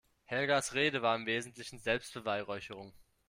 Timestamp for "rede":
0.73-1.03